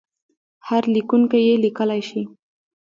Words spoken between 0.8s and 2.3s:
لیکونکی یې لیکلای شي.